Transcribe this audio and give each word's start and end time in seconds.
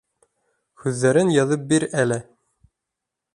Һүҙҙәрен 0.85 1.29
яҙып 1.35 1.67
бир 1.75 1.87
әле. 2.05 2.19